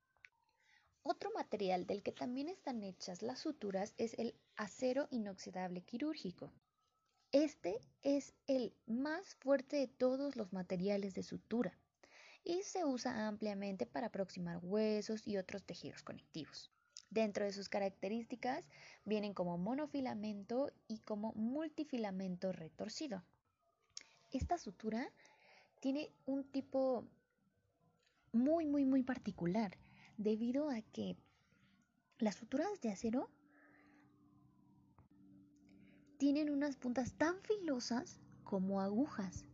Otro 1.04 1.32
material 1.32 1.85
del 1.87 2.02
que 2.02 2.12
también 2.12 2.49
están 2.49 2.85
hechas 2.85 3.23
las 3.23 3.40
suturas 3.40 3.92
es 3.99 4.14
el 4.18 4.37
acero 4.56 5.09
inoxidable 5.11 5.82
quirúrgico. 5.82 6.52
Este 7.32 7.80
es 8.02 8.35
el 8.47 8.73
más 8.87 9.35
fuerte 9.37 9.76
de 9.76 9.88
todos 9.88 10.37
los 10.37 10.52
materiales 10.52 11.14
de 11.14 11.25
sutura 11.25 11.76
y 12.44 12.62
se 12.62 12.85
usa 12.85 13.26
ampliamente 13.26 13.85
para 13.85 14.09
aproximar 14.09 14.61
huesos 14.62 15.26
y 15.26 15.38
otros 15.38 15.64
tejidos 15.64 16.04
conectivos. 16.04 16.71
Dentro 17.11 17.44
de 17.44 17.52
sus 17.52 17.68
características 17.68 18.68
vienen 19.04 19.35
como 19.35 19.59
monofilamento 19.59 20.71
y 20.87 21.00
como 21.00 21.32
multifilamento 21.32 22.52
retorcido. 22.52 23.25
Esta 24.30 24.56
sutura 24.56 25.11
tiene 25.80 26.12
un 26.26 26.44
tipo 26.44 27.09
muy, 28.32 28.66
muy, 28.66 28.85
muy 28.85 29.02
particular 29.02 29.76
debido 30.16 30.71
a 30.71 30.81
que 30.81 31.16
las 32.19 32.37
suturas 32.37 32.81
de 32.81 32.90
acero 32.90 33.28
tienen 36.19 36.50
unas 36.50 36.76
puntas 36.76 37.14
tan 37.14 37.40
filosas 37.42 38.21
como 38.45 38.81
agujas 38.81 39.45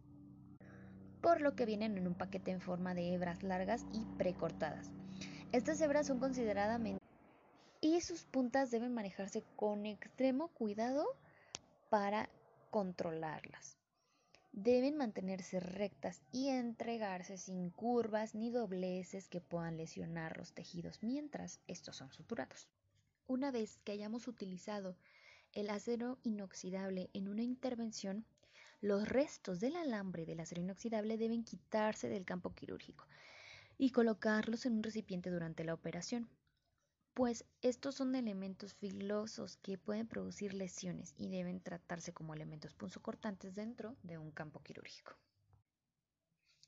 por 1.20 1.40
lo 1.40 1.54
que 1.54 1.66
vienen 1.66 1.96
en 1.96 2.06
un 2.06 2.14
paquete 2.14 2.50
en 2.50 2.60
forma 2.60 2.94
de 2.94 3.14
hebras 3.14 3.42
largas 3.42 3.84
y 3.92 4.04
precortadas. 4.16 4.90
Estas 5.52 5.80
hebras 5.80 6.06
son 6.06 6.18
consideradamente 6.20 7.02
y 7.80 8.00
sus 8.00 8.24
puntas 8.24 8.70
deben 8.70 8.92
manejarse 8.92 9.44
con 9.56 9.86
extremo 9.86 10.48
cuidado 10.48 11.06
para 11.88 12.28
controlarlas. 12.70 13.77
Deben 14.52 14.96
mantenerse 14.96 15.60
rectas 15.60 16.22
y 16.32 16.48
entregarse 16.48 17.36
sin 17.36 17.70
curvas 17.70 18.34
ni 18.34 18.50
dobleces 18.50 19.28
que 19.28 19.40
puedan 19.40 19.76
lesionar 19.76 20.36
los 20.36 20.52
tejidos 20.52 21.02
mientras 21.02 21.60
estos 21.66 21.96
son 21.96 22.10
suturados. 22.12 22.68
Una 23.26 23.50
vez 23.50 23.78
que 23.84 23.92
hayamos 23.92 24.26
utilizado 24.26 24.96
el 25.52 25.70
acero 25.70 26.18
inoxidable 26.22 27.10
en 27.12 27.28
una 27.28 27.42
intervención, 27.42 28.24
los 28.80 29.08
restos 29.08 29.60
del 29.60 29.76
alambre 29.76 30.24
del 30.24 30.40
acero 30.40 30.62
inoxidable 30.62 31.18
deben 31.18 31.44
quitarse 31.44 32.08
del 32.08 32.24
campo 32.24 32.54
quirúrgico 32.54 33.06
y 33.76 33.90
colocarlos 33.90 34.66
en 34.66 34.74
un 34.74 34.82
recipiente 34.82 35.30
durante 35.30 35.64
la 35.64 35.74
operación, 35.74 36.28
pues 37.18 37.44
estos 37.62 37.96
son 37.96 38.14
elementos 38.14 38.74
filosos 38.74 39.56
que 39.56 39.76
pueden 39.76 40.06
producir 40.06 40.54
lesiones 40.54 41.14
y 41.16 41.26
deben 41.28 41.60
tratarse 41.60 42.12
como 42.12 42.32
elementos 42.32 42.74
punzocortantes 42.74 43.56
dentro 43.56 43.96
de 44.04 44.18
un 44.18 44.30
campo 44.30 44.62
quirúrgico. 44.62 45.18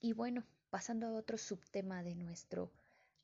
Y 0.01 0.13
bueno, 0.13 0.45
pasando 0.69 1.07
a 1.07 1.13
otro 1.13 1.39
subtema 1.39 2.03
de 2.03 2.17
nuestro 2.17 2.73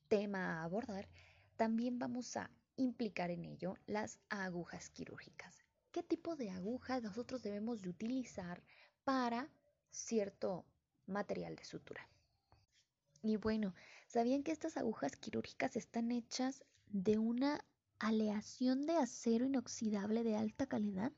tema 0.07 0.61
a 0.61 0.63
abordar, 0.63 1.09
también 1.57 1.99
vamos 1.99 2.37
a 2.37 2.49
implicar 2.77 3.33
en 3.33 3.45
ello 3.45 3.77
las 3.89 4.21
agujas 4.29 4.89
quirúrgicas. 4.91 5.65
¿Qué 5.91 6.05
tipo 6.05 6.37
de 6.37 6.51
agujas 6.51 7.03
nosotros 7.03 7.43
debemos 7.43 7.83
de 7.83 7.89
utilizar 7.89 8.63
para 9.03 9.51
cierto 9.91 10.65
material 11.07 11.57
de 11.57 11.65
sutura. 11.65 12.09
Y 13.21 13.37
bueno, 13.37 13.75
¿sabían 14.07 14.45
que 14.45 14.53
estas 14.53 14.77
agujas 14.77 15.17
quirúrgicas 15.17 15.75
están 15.75 16.13
hechas 16.13 16.63
de 16.89 17.19
una 17.19 17.65
aleación 17.99 18.87
de 18.87 18.97
acero 18.97 19.45
inoxidable 19.45 20.25
de 20.25 20.37
alta 20.37 20.67
calidad? 20.67 21.13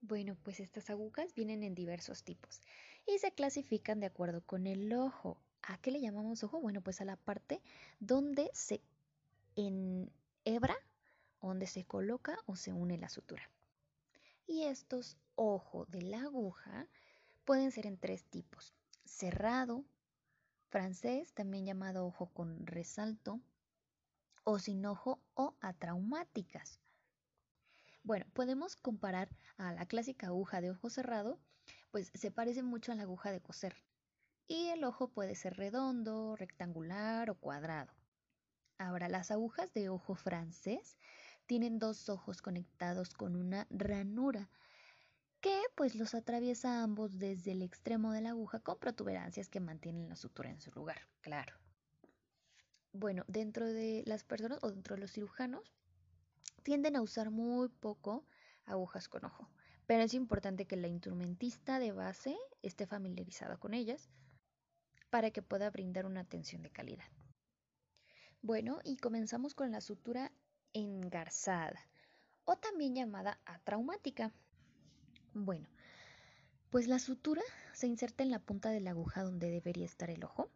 Bueno, 0.00 0.36
pues 0.42 0.60
estas 0.60 0.90
agujas 0.90 1.34
vienen 1.34 1.62
en 1.62 1.74
diversos 1.74 2.24
tipos 2.24 2.60
y 3.06 3.18
se 3.18 3.32
clasifican 3.32 4.00
de 4.00 4.06
acuerdo 4.06 4.42
con 4.42 4.66
el 4.66 4.92
ojo. 4.92 5.38
¿A 5.62 5.78
qué 5.78 5.92
le 5.92 6.00
llamamos 6.00 6.42
ojo? 6.42 6.60
Bueno, 6.60 6.80
pues 6.80 7.00
a 7.00 7.04
la 7.04 7.16
parte 7.16 7.62
donde 8.00 8.50
se 8.52 8.80
enhebra, 9.54 10.76
donde 11.40 11.66
se 11.66 11.84
coloca 11.84 12.36
o 12.46 12.56
se 12.56 12.72
une 12.72 12.98
la 12.98 13.08
sutura 13.08 13.48
y 14.46 14.64
estos 14.64 15.16
ojo 15.34 15.86
de 15.86 16.02
la 16.02 16.22
aguja 16.22 16.86
pueden 17.44 17.70
ser 17.70 17.86
en 17.86 17.98
tres 17.98 18.24
tipos. 18.24 18.74
Cerrado, 19.04 19.84
francés, 20.68 21.32
también 21.32 21.64
llamado 21.64 22.06
ojo 22.06 22.26
con 22.26 22.66
resalto, 22.66 23.40
o 24.44 24.58
sin 24.58 24.84
ojo 24.86 25.22
o 25.34 25.56
atraumáticas. 25.60 26.80
Bueno, 28.02 28.26
podemos 28.32 28.76
comparar 28.76 29.28
a 29.56 29.72
la 29.72 29.86
clásica 29.86 30.26
aguja 30.28 30.60
de 30.60 30.70
ojo 30.70 30.90
cerrado, 30.90 31.38
pues 31.90 32.10
se 32.14 32.30
parece 32.30 32.62
mucho 32.62 32.92
a 32.92 32.94
la 32.94 33.02
aguja 33.02 33.30
de 33.30 33.40
coser. 33.40 33.76
Y 34.48 34.68
el 34.68 34.84
ojo 34.84 35.08
puede 35.08 35.36
ser 35.36 35.56
redondo, 35.56 36.34
rectangular 36.36 37.30
o 37.30 37.36
cuadrado. 37.36 37.92
Ahora, 38.78 39.08
las 39.08 39.30
agujas 39.30 39.72
de 39.72 39.88
ojo 39.88 40.16
francés 40.16 40.98
tienen 41.46 41.78
dos 41.78 42.08
ojos 42.08 42.42
conectados 42.42 43.14
con 43.14 43.36
una 43.36 43.66
ranura 43.70 44.50
que 45.40 45.60
pues 45.74 45.94
los 45.94 46.14
atraviesa 46.14 46.82
ambos 46.82 47.18
desde 47.18 47.52
el 47.52 47.62
extremo 47.62 48.12
de 48.12 48.20
la 48.20 48.30
aguja 48.30 48.60
con 48.60 48.78
protuberancias 48.78 49.48
que 49.48 49.60
mantienen 49.60 50.08
la 50.08 50.16
sutura 50.16 50.50
en 50.50 50.60
su 50.60 50.70
lugar, 50.70 51.08
claro. 51.20 51.61
Bueno, 52.94 53.24
dentro 53.26 53.66
de 53.66 54.02
las 54.06 54.22
personas 54.22 54.58
o 54.60 54.70
dentro 54.70 54.96
de 54.96 55.00
los 55.00 55.12
cirujanos 55.12 55.72
tienden 56.62 56.94
a 56.94 57.00
usar 57.00 57.30
muy 57.30 57.70
poco 57.70 58.26
agujas 58.66 59.08
con 59.08 59.24
ojo, 59.24 59.48
pero 59.86 60.02
es 60.02 60.12
importante 60.12 60.66
que 60.66 60.76
la 60.76 60.88
instrumentista 60.88 61.78
de 61.78 61.92
base 61.92 62.36
esté 62.60 62.86
familiarizada 62.86 63.56
con 63.56 63.72
ellas 63.72 64.10
para 65.08 65.30
que 65.30 65.40
pueda 65.40 65.70
brindar 65.70 66.04
una 66.04 66.20
atención 66.20 66.62
de 66.62 66.70
calidad. 66.70 67.06
Bueno, 68.42 68.78
y 68.84 68.98
comenzamos 68.98 69.54
con 69.54 69.70
la 69.70 69.80
sutura 69.80 70.30
engarzada 70.74 71.80
o 72.44 72.56
también 72.56 72.94
llamada 72.94 73.40
atraumática. 73.46 74.34
Bueno, 75.32 75.66
pues 76.68 76.88
la 76.88 76.98
sutura 76.98 77.42
se 77.72 77.86
inserta 77.86 78.22
en 78.22 78.30
la 78.30 78.38
punta 78.38 78.68
de 78.68 78.80
la 78.80 78.90
aguja 78.90 79.22
donde 79.22 79.50
debería 79.50 79.86
estar 79.86 80.10
el 80.10 80.24
ojo 80.24 80.50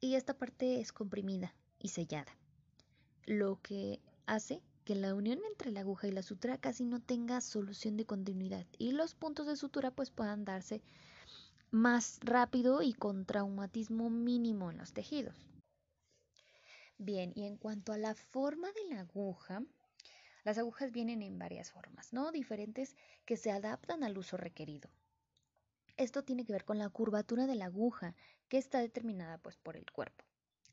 y 0.00 0.14
esta 0.14 0.34
parte 0.34 0.80
es 0.80 0.92
comprimida 0.92 1.52
y 1.84 1.88
sellada, 1.88 2.34
lo 3.26 3.60
que 3.60 4.00
hace 4.24 4.62
que 4.86 4.94
la 4.94 5.14
unión 5.14 5.38
entre 5.50 5.70
la 5.70 5.80
aguja 5.80 6.08
y 6.08 6.12
la 6.12 6.22
sutura 6.22 6.56
casi 6.56 6.82
no 6.82 6.98
tenga 6.98 7.42
solución 7.42 7.98
de 7.98 8.06
continuidad 8.06 8.66
y 8.78 8.92
los 8.92 9.14
puntos 9.14 9.46
de 9.46 9.54
sutura 9.54 9.90
pues 9.90 10.10
puedan 10.10 10.46
darse 10.46 10.80
más 11.70 12.20
rápido 12.22 12.80
y 12.80 12.94
con 12.94 13.26
traumatismo 13.26 14.08
mínimo 14.08 14.70
en 14.70 14.78
los 14.78 14.94
tejidos. 14.94 15.36
Bien, 16.96 17.32
y 17.34 17.44
en 17.44 17.58
cuanto 17.58 17.92
a 17.92 17.98
la 17.98 18.14
forma 18.14 18.68
de 18.72 18.94
la 18.94 19.00
aguja, 19.00 19.62
las 20.42 20.56
agujas 20.56 20.90
vienen 20.90 21.20
en 21.20 21.38
varias 21.38 21.70
formas, 21.70 22.14
¿no? 22.14 22.32
Diferentes 22.32 22.96
que 23.26 23.36
se 23.36 23.50
adaptan 23.50 24.04
al 24.04 24.16
uso 24.16 24.38
requerido. 24.38 24.88
Esto 25.98 26.24
tiene 26.24 26.46
que 26.46 26.54
ver 26.54 26.64
con 26.64 26.78
la 26.78 26.88
curvatura 26.88 27.46
de 27.46 27.56
la 27.56 27.66
aguja, 27.66 28.14
que 28.48 28.56
está 28.56 28.78
determinada 28.78 29.36
pues 29.36 29.58
por 29.58 29.76
el 29.76 29.90
cuerpo. 29.90 30.24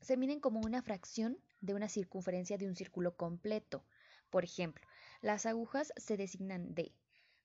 Se 0.02 0.16
miden 0.16 0.40
como 0.40 0.60
una 0.60 0.82
fracción 0.82 1.38
de 1.60 1.74
una 1.74 1.88
circunferencia 1.88 2.58
de 2.58 2.66
un 2.66 2.76
círculo 2.76 3.16
completo. 3.16 3.84
Por 4.30 4.44
ejemplo, 4.44 4.86
las 5.20 5.46
agujas 5.46 5.92
se 5.96 6.16
designan 6.16 6.74
de 6.74 6.92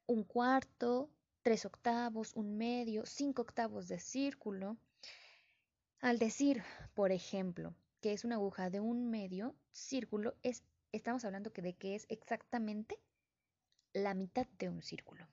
un 0.07 0.23
cuarto, 0.23 1.11
tres 1.43 1.65
octavos, 1.65 2.33
un 2.33 2.57
medio, 2.57 3.05
cinco 3.05 3.43
octavos 3.43 3.87
de 3.87 3.99
círculo. 3.99 4.77
Al 6.01 6.17
decir, 6.17 6.63
por 6.95 7.11
ejemplo, 7.11 7.75
que 8.01 8.13
es 8.13 8.25
una 8.25 8.35
aguja 8.35 8.69
de 8.69 8.79
un 8.79 9.09
medio 9.09 9.55
círculo, 9.71 10.35
es 10.41 10.63
estamos 10.91 11.25
hablando 11.25 11.53
que 11.53 11.61
de 11.61 11.75
que 11.75 11.95
es 11.95 12.05
exactamente 12.09 12.99
la 13.93 14.13
mitad 14.13 14.47
de 14.57 14.69
un 14.69 14.81
círculo. 14.81 15.27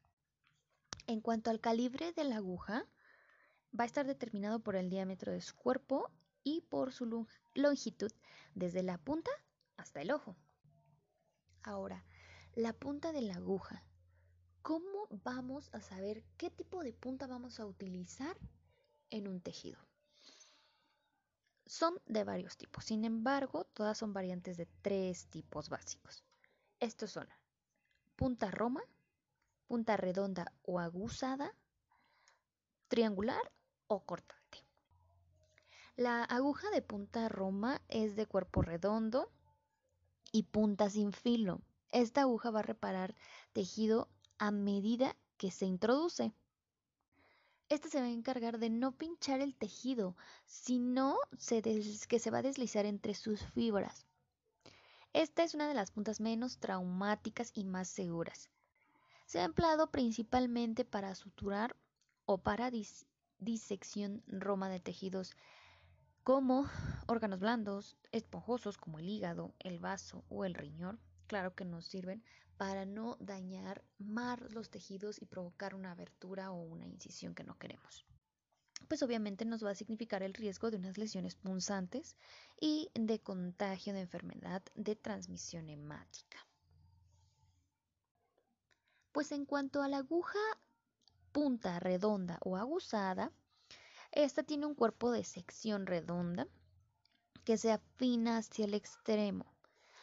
En 1.07 1.21
cuanto 1.21 1.51
al 1.51 1.61
calibre 1.61 2.13
de 2.13 2.25
la 2.25 2.37
aguja, 2.37 2.87
va 3.79 3.85
a 3.85 3.87
estar 3.87 4.07
determinado 4.07 4.61
por 4.61 4.77
el 4.77 4.91
diámetro 4.91 5.33
de 5.33 5.41
su 5.41 5.55
cuerpo 5.55 6.11
por 6.75 6.93
su 6.93 7.29
longitud 7.55 8.11
desde 8.57 8.83
la 8.83 8.99
punta 8.99 9.31
hasta 9.77 10.03
el 10.03 10.11
ojo. 10.11 10.35
Ahora, 11.63 12.05
la 12.57 12.73
punta 12.73 13.13
de 13.13 13.23
la 13.23 13.37
aguja. 13.37 13.85
¿Cómo 14.63 15.07
vamos 15.23 15.71
a 15.73 15.81
saber 15.81 16.25
qué 16.37 16.51
tipo 16.51 16.83
de 16.83 16.93
punta 16.93 17.29
vamos 17.29 17.61
a 17.61 17.67
utilizar 17.67 18.37
en 19.11 19.29
un 19.29 19.41
tejido? 19.41 19.79
Son 21.65 21.95
de 22.07 22.25
varios 22.25 22.57
tipos, 22.57 22.85
sin 22.87 23.05
embargo, 23.05 23.67
todas 23.73 23.97
son 23.97 24.13
variantes 24.13 24.57
de 24.57 24.67
tres 24.83 25.29
tipos 25.29 25.69
básicos. 25.69 26.25
Estos 26.81 27.13
son 27.13 27.29
punta 28.17 28.51
roma, 28.51 28.83
punta 29.69 29.97
redonda 29.97 30.53
o 30.63 30.81
aguzada, 30.81 31.55
triangular 32.89 33.53
o 33.87 34.05
cortante. 34.05 34.44
La 35.97 36.25
aguja 36.25 36.71
de 36.71 36.83
punta 36.83 37.29
roma 37.29 37.81
es 37.89 38.17
de 38.17 38.27
cuerpo 38.27 38.63
redondo 38.63 39.31
y 40.33 40.43
punta 40.43 40.91
sin 40.91 41.13
filo. 41.13 41.61
Esta 41.93 42.23
aguja 42.23 42.51
va 42.51 42.61
a 42.61 42.65
reparar 42.65 43.15
tejido 43.53 44.09
a 44.39 44.51
medida 44.51 45.17
que 45.37 45.53
se 45.53 45.67
introduce. 45.67 46.33
Esta 47.69 47.89
se 47.89 48.01
va 48.01 48.07
a 48.07 48.11
encargar 48.11 48.59
de 48.59 48.71
no 48.71 48.99
pinchar 48.99 49.41
el 49.41 49.55
tejido, 49.55 50.17
sino 50.47 51.17
que 52.09 52.19
se 52.19 52.31
va 52.33 52.39
a 52.39 52.43
deslizar 52.43 52.87
entre 52.87 53.15
sus 53.15 53.41
fibras. 53.53 54.05
Esta 55.13 55.45
es 55.45 55.55
una 55.55 55.69
de 55.69 55.75
las 55.75 55.93
puntas 55.93 56.21
menos 56.21 56.59
traumáticas 56.59 57.53
y 57.55 57.63
más 57.63 57.87
seguras. 57.87 58.51
Se 59.27 59.39
ha 59.39 59.45
empleado 59.45 59.93
principalmente 59.93 60.85
para 60.85 61.15
suturar 61.15 61.77
o 62.27 62.39
para 62.39 62.73
disección 63.39 64.25
roma 64.27 64.69
de 64.69 64.81
tejidos 64.81 65.37
como 66.25 66.67
órganos 67.07 67.39
blandos, 67.39 67.99
esponjosos 68.11 68.79
como 68.79 68.99
el 68.99 69.09
hígado, 69.09 69.55
el 69.59 69.79
vaso 69.79 70.25
o 70.31 70.47
el 70.47 70.55
riñón. 70.55 70.99
Claro 71.27 71.55
que 71.55 71.67
nos 71.67 71.87
sirven 71.87 72.25
para 72.57 72.87
no 72.87 73.19
dañar 73.21 73.85
más 73.99 74.41
los 74.53 74.71
tejidos 74.71 75.21
y 75.21 75.27
provocar 75.27 75.75
una 75.75 75.93
abertura 75.93 76.51
o 76.51 76.63
una 76.63 76.87
incisión 76.87 77.35
que 77.35 77.45
no 77.45 77.59
queremos. 77.59 78.07
Pues 78.89 79.03
obviamente 79.03 79.45
nos 79.45 79.65
va 79.65 79.71
a 79.71 79.75
significar 79.75 80.23
el 80.23 80.35
riesgo 80.35 80.71
de 80.71 80.79
unas 80.79 80.97
lesiones 80.97 81.35
punzantes 81.35 82.17
y 82.59 82.91
de 82.95 83.21
contagio 83.21 83.93
de 83.93 84.01
enfermedad 84.01 84.63
de 84.75 84.97
transmisión 84.97 85.69
hemática. 85.69 86.39
Pues 89.13 89.31
en 89.33 89.45
cuanto 89.45 89.83
a 89.83 89.89
la 89.89 89.99
aguja 89.99 90.39
punta 91.33 91.81
redonda 91.81 92.39
o 92.45 92.57
aguzada, 92.57 93.31
esta 94.15 94.45
tiene 94.45 94.67
un 94.67 94.75
cuerpo 94.75 95.11
de 95.11 95.25
sección 95.25 95.87
redonda 95.87 96.47
que 97.45 97.59
se 97.59 97.73
afina 97.73 98.39
hacia 98.39 98.65
el 98.65 98.75
extremo. 98.75 99.45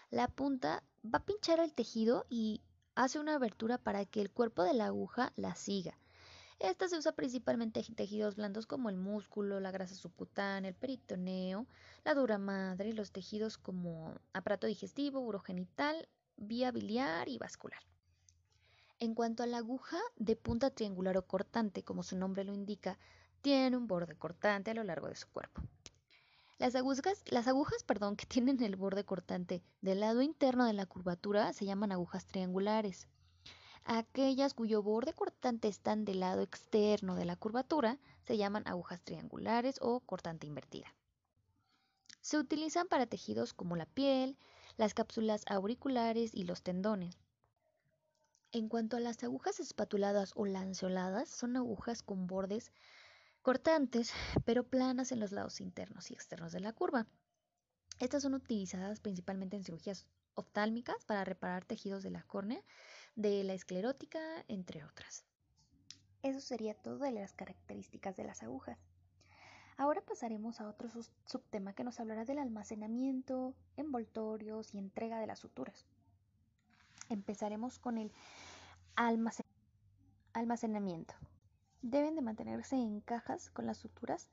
La 0.09 0.27
punta 0.27 0.83
va 1.03 1.19
a 1.19 1.25
pinchar 1.25 1.59
el 1.59 1.73
tejido 1.73 2.25
y 2.29 2.61
hace 2.93 3.19
una 3.19 3.35
abertura 3.35 3.77
para 3.77 4.05
que 4.05 4.21
el 4.21 4.29
cuerpo 4.29 4.63
de 4.63 4.73
la 4.73 4.87
aguja 4.87 5.31
la 5.37 5.55
siga. 5.55 5.97
Esta 6.59 6.87
se 6.89 6.97
usa 6.97 7.13
principalmente 7.13 7.79
en 7.79 7.95
tejidos 7.95 8.35
blandos 8.35 8.67
como 8.67 8.89
el 8.89 8.97
músculo, 8.97 9.59
la 9.59 9.71
grasa 9.71 9.95
subcutánea, 9.95 10.69
el 10.69 10.75
peritoneo, 10.75 11.65
la 12.03 12.13
dura 12.13 12.37
madre, 12.37 12.89
y 12.89 12.93
los 12.93 13.11
tejidos 13.11 13.57
como 13.57 14.13
aparato 14.33 14.67
digestivo, 14.67 15.21
urogenital, 15.21 16.07
vía 16.35 16.71
biliar 16.71 17.29
y 17.29 17.39
vascular. 17.39 17.81
En 18.99 19.15
cuanto 19.15 19.41
a 19.41 19.47
la 19.47 19.57
aguja 19.57 19.97
de 20.17 20.35
punta 20.35 20.69
triangular 20.69 21.17
o 21.17 21.25
cortante, 21.25 21.83
como 21.83 22.03
su 22.03 22.15
nombre 22.15 22.43
lo 22.43 22.53
indica, 22.53 22.99
tiene 23.41 23.77
un 23.77 23.87
borde 23.87 24.15
cortante 24.15 24.71
a 24.71 24.73
lo 24.73 24.83
largo 24.83 25.07
de 25.07 25.15
su 25.15 25.27
cuerpo. 25.27 25.61
Las 26.57 26.75
agujas, 26.75 27.23
las 27.25 27.47
agujas 27.47 27.83
perdón, 27.83 28.15
que 28.15 28.25
tienen 28.27 28.61
el 28.61 28.75
borde 28.75 29.03
cortante 29.03 29.63
del 29.81 29.99
lado 29.99 30.21
interno 30.21 30.65
de 30.65 30.73
la 30.73 30.85
curvatura 30.85 31.53
se 31.53 31.65
llaman 31.65 31.91
agujas 31.91 32.25
triangulares. 32.25 33.07
Aquellas 33.83 34.53
cuyo 34.53 34.83
borde 34.83 35.13
cortante 35.13 35.67
están 35.67 36.05
del 36.05 36.19
lado 36.19 36.43
externo 36.43 37.15
de 37.15 37.25
la 37.25 37.35
curvatura 37.35 37.97
se 38.21 38.37
llaman 38.37 38.67
agujas 38.67 39.01
triangulares 39.01 39.79
o 39.81 40.01
cortante 40.01 40.45
invertida. 40.45 40.93
Se 42.21 42.37
utilizan 42.37 42.87
para 42.87 43.07
tejidos 43.07 43.53
como 43.53 43.75
la 43.75 43.87
piel, 43.87 44.37
las 44.77 44.93
cápsulas 44.93 45.43
auriculares 45.47 46.35
y 46.35 46.43
los 46.43 46.61
tendones. 46.61 47.17
En 48.51 48.69
cuanto 48.69 48.97
a 48.97 48.99
las 48.99 49.23
agujas 49.23 49.59
espatuladas 49.59 50.33
o 50.35 50.45
lanceoladas, 50.45 51.29
son 51.29 51.57
agujas 51.57 52.03
con 52.03 52.27
bordes 52.27 52.71
cortantes, 53.41 54.13
pero 54.45 54.63
planas 54.63 55.11
en 55.11 55.19
los 55.19 55.31
lados 55.31 55.61
internos 55.61 56.11
y 56.11 56.13
externos 56.13 56.51
de 56.51 56.59
la 56.59 56.73
curva. 56.73 57.07
Estas 57.99 58.23
son 58.23 58.33
utilizadas 58.33 58.99
principalmente 58.99 59.55
en 59.55 59.63
cirugías 59.63 60.07
oftálmicas 60.33 61.05
para 61.05 61.23
reparar 61.25 61.65
tejidos 61.65 62.03
de 62.03 62.11
la 62.11 62.23
córnea, 62.23 62.61
de 63.15 63.43
la 63.43 63.53
esclerótica, 63.53 64.19
entre 64.47 64.83
otras. 64.83 65.25
Eso 66.23 66.39
sería 66.39 66.73
todo 66.75 66.99
de 66.99 67.11
las 67.11 67.33
características 67.33 68.15
de 68.15 68.23
las 68.23 68.43
agujas. 68.43 68.77
Ahora 69.77 70.01
pasaremos 70.01 70.61
a 70.61 70.69
otro 70.69 70.89
subtema 71.25 71.73
que 71.73 71.83
nos 71.83 71.99
hablará 71.99 72.25
del 72.25 72.37
almacenamiento, 72.37 73.55
envoltorios 73.77 74.73
y 74.73 74.77
entrega 74.77 75.19
de 75.19 75.27
las 75.27 75.39
suturas. 75.39 75.85
Empezaremos 77.09 77.79
con 77.79 77.97
el 77.97 78.11
almacenamiento 78.95 79.51
Almacenamiento. 80.33 81.13
Deben 81.81 82.15
de 82.15 82.21
mantenerse 82.21 82.75
en 82.75 83.01
cajas 83.01 83.49
con 83.49 83.65
las 83.65 83.77
suturas, 83.77 84.29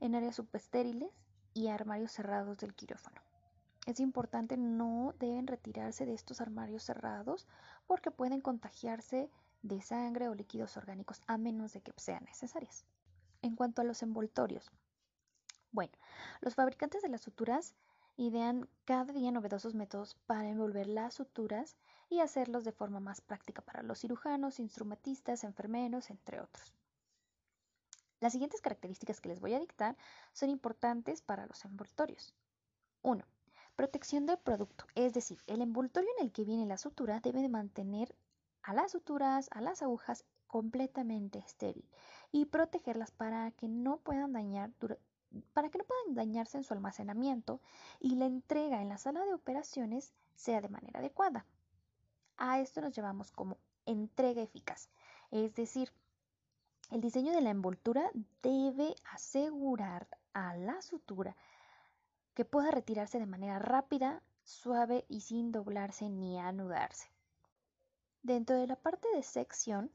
en 0.00 0.14
áreas 0.14 0.36
subestériles 0.36 1.10
y 1.54 1.68
armarios 1.68 2.12
cerrados 2.12 2.58
del 2.58 2.74
quirófano. 2.74 3.20
Es 3.86 3.98
importante 3.98 4.56
no 4.56 5.14
deben 5.18 5.46
retirarse 5.46 6.06
de 6.06 6.14
estos 6.14 6.40
armarios 6.40 6.82
cerrados 6.82 7.48
porque 7.86 8.10
pueden 8.10 8.40
contagiarse 8.40 9.30
de 9.62 9.80
sangre 9.80 10.28
o 10.28 10.34
líquidos 10.34 10.76
orgánicos 10.76 11.22
a 11.26 11.38
menos 11.38 11.72
de 11.72 11.80
que 11.80 11.92
sean 11.96 12.24
necesarias. 12.24 12.84
En 13.40 13.56
cuanto 13.56 13.80
a 13.80 13.84
los 13.84 14.02
envoltorios, 14.02 14.70
bueno, 15.72 15.92
los 16.42 16.54
fabricantes 16.54 17.02
de 17.02 17.08
las 17.08 17.22
suturas 17.22 17.74
idean 18.16 18.68
cada 18.84 19.12
día 19.12 19.32
novedosos 19.32 19.74
métodos 19.74 20.16
para 20.26 20.48
envolver 20.48 20.86
las 20.86 21.14
suturas 21.14 21.76
y 22.10 22.20
hacerlos 22.20 22.64
de 22.64 22.72
forma 22.72 23.00
más 23.00 23.22
práctica 23.22 23.62
para 23.62 23.82
los 23.82 24.00
cirujanos, 24.00 24.60
instrumentistas, 24.60 25.44
enfermeros, 25.44 26.10
entre 26.10 26.40
otros. 26.40 26.74
Las 28.22 28.34
siguientes 28.34 28.60
características 28.60 29.20
que 29.20 29.30
les 29.30 29.40
voy 29.40 29.52
a 29.52 29.58
dictar 29.58 29.96
son 30.32 30.48
importantes 30.48 31.22
para 31.22 31.44
los 31.46 31.64
envoltorios. 31.64 32.36
1. 33.02 33.24
Protección 33.74 34.26
del 34.26 34.38
producto, 34.38 34.84
es 34.94 35.12
decir, 35.12 35.40
el 35.48 35.60
envoltorio 35.60 36.08
en 36.16 36.26
el 36.26 36.32
que 36.32 36.44
viene 36.44 36.64
la 36.64 36.78
sutura 36.78 37.18
debe 37.18 37.42
de 37.42 37.48
mantener 37.48 38.14
a 38.62 38.74
las 38.74 38.92
suturas, 38.92 39.48
a 39.50 39.60
las 39.60 39.82
agujas 39.82 40.24
completamente 40.46 41.40
estéril 41.40 41.84
y 42.30 42.44
protegerlas 42.44 43.10
para 43.10 43.50
que 43.50 43.66
no 43.66 43.96
puedan 43.96 44.32
para 45.52 45.68
que 45.68 45.78
no 45.78 45.84
puedan 45.84 46.14
dañarse 46.14 46.58
en 46.58 46.62
su 46.62 46.74
almacenamiento 46.74 47.60
y 47.98 48.14
la 48.14 48.26
entrega 48.26 48.82
en 48.82 48.88
la 48.88 48.98
sala 48.98 49.24
de 49.24 49.34
operaciones 49.34 50.12
sea 50.36 50.60
de 50.60 50.68
manera 50.68 51.00
adecuada. 51.00 51.44
A 52.36 52.60
esto 52.60 52.82
nos 52.82 52.92
llamamos 52.92 53.32
como 53.32 53.58
entrega 53.84 54.42
eficaz, 54.42 54.90
es 55.32 55.56
decir, 55.56 55.92
el 56.92 57.00
diseño 57.00 57.32
de 57.32 57.40
la 57.40 57.50
envoltura 57.50 58.10
debe 58.42 58.94
asegurar 59.12 60.06
a 60.34 60.54
la 60.56 60.80
sutura 60.82 61.34
que 62.34 62.44
pueda 62.44 62.70
retirarse 62.70 63.18
de 63.18 63.26
manera 63.26 63.58
rápida, 63.58 64.22
suave 64.44 65.04
y 65.08 65.22
sin 65.22 65.52
doblarse 65.52 66.08
ni 66.10 66.38
anudarse. 66.38 67.10
Dentro 68.22 68.56
de 68.56 68.66
la 68.66 68.76
parte 68.76 69.08
de 69.14 69.22
sección, 69.22 69.90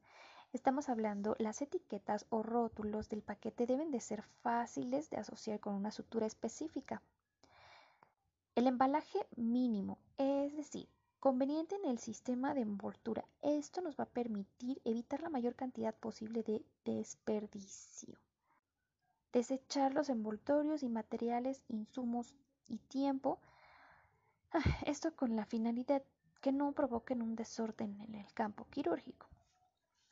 Estamos 0.53 0.87
hablando, 0.87 1.35
las 1.39 1.61
etiquetas 1.61 2.25
o 2.29 2.41
rótulos 2.41 3.09
del 3.09 3.21
paquete 3.21 3.67
deben 3.67 3.91
de 3.91 3.99
ser 3.99 4.23
fáciles 4.41 5.09
de 5.09 5.17
asociar 5.17 5.59
con 5.59 5.75
una 5.75 5.91
sutura 5.91 6.25
específica. 6.25 7.01
El 8.55 8.65
embalaje 8.65 9.27
mínimo, 9.35 9.99
es 10.17 10.55
decir, 10.55 10.87
conveniente 11.27 11.75
en 11.75 11.83
el 11.83 11.99
sistema 11.99 12.53
de 12.53 12.61
envoltura. 12.61 13.25
Esto 13.41 13.81
nos 13.81 13.99
va 13.99 14.05
a 14.05 14.09
permitir 14.09 14.81
evitar 14.85 15.21
la 15.21 15.27
mayor 15.27 15.55
cantidad 15.55 15.93
posible 15.93 16.41
de 16.41 16.63
desperdicio. 16.85 18.17
Desechar 19.33 19.93
los 19.93 20.07
envoltorios 20.07 20.83
y 20.83 20.87
materiales, 20.87 21.61
insumos 21.67 22.33
y 22.69 22.77
tiempo. 22.77 23.41
Ah, 24.53 24.61
esto 24.85 25.13
con 25.17 25.35
la 25.35 25.43
finalidad 25.43 26.01
que 26.39 26.53
no 26.53 26.71
provoquen 26.71 27.21
un 27.21 27.35
desorden 27.35 27.99
en 27.99 28.15
el 28.15 28.33
campo 28.33 28.65
quirúrgico. 28.69 29.27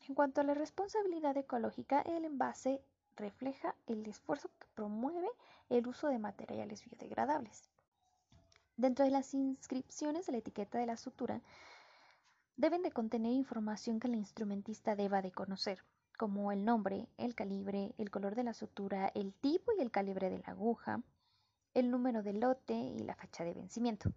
En 0.10 0.15
cuanto 0.15 0.41
a 0.41 0.43
la 0.43 0.54
responsabilidad 0.54 1.38
ecológica, 1.38 2.01
el 2.01 2.25
envase 2.25 2.82
refleja 3.15 3.73
el 3.88 4.06
esfuerzo 4.06 4.49
que 4.60 4.67
promueve 4.75 5.30
el 5.69 5.88
uso 5.88 6.10
de 6.10 6.19
materiales 6.19 6.84
biodegradables. 6.84 7.69
Dentro 8.77 9.05
de 9.05 9.11
las 9.11 9.33
inscripciones 9.33 10.25
de 10.25 10.33
la 10.33 10.38
etiqueta 10.39 10.77
de 10.77 10.85
la 10.85 10.97
sutura, 10.97 11.41
deben 12.57 12.83
de 12.83 12.91
contener 12.91 13.31
información 13.31 13.99
que 13.99 14.07
el 14.07 14.15
instrumentista 14.15 14.95
deba 14.95 15.21
de 15.21 15.31
conocer, 15.31 15.83
como 16.17 16.51
el 16.51 16.65
nombre, 16.65 17.07
el 17.17 17.35
calibre, 17.35 17.93
el 17.97 18.11
color 18.11 18.35
de 18.35 18.43
la 18.43 18.53
sutura, 18.53 19.11
el 19.15 19.33
tipo 19.33 19.71
y 19.77 19.81
el 19.81 19.91
calibre 19.91 20.29
de 20.29 20.39
la 20.39 20.47
aguja, 20.47 21.01
el 21.73 21.89
número 21.89 22.21
de 22.21 22.33
lote 22.33 22.73
y 22.73 22.99
la 22.99 23.15
fecha 23.15 23.43
de 23.45 23.53
vencimiento. 23.53 24.11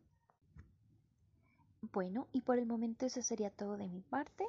Bueno, 1.92 2.26
y 2.32 2.40
por 2.40 2.58
el 2.58 2.66
momento 2.66 3.06
eso 3.06 3.22
sería 3.22 3.50
todo 3.50 3.76
de 3.76 3.88
mi 3.88 4.00
parte. 4.00 4.44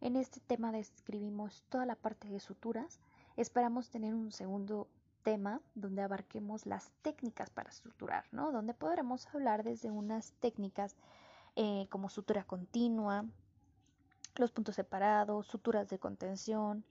En 0.00 0.16
este 0.16 0.40
tema 0.40 0.72
describimos 0.72 1.62
toda 1.68 1.84
la 1.84 1.94
parte 1.96 2.28
de 2.28 2.40
suturas. 2.40 3.00
Esperamos 3.36 3.90
tener 3.90 4.14
un 4.14 4.32
segundo 4.32 4.88
tema 5.22 5.60
donde 5.74 6.02
abarquemos 6.02 6.66
las 6.66 6.90
técnicas 7.02 7.50
para 7.50 7.72
suturar, 7.72 8.24
¿no? 8.32 8.52
Donde 8.52 8.74
podremos 8.74 9.26
hablar 9.34 9.62
desde 9.62 9.90
unas 9.90 10.32
técnicas 10.40 10.96
eh, 11.56 11.86
como 11.90 12.08
sutura 12.08 12.44
continua, 12.44 13.24
los 14.36 14.50
puntos 14.50 14.76
separados, 14.76 15.46
suturas 15.46 15.88
de 15.88 15.98
contención, 15.98 16.84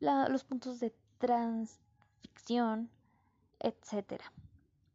los 0.00 0.44
puntos 0.44 0.80
de 0.80 0.94
transficción, 1.18 2.90
etc. 3.58 4.22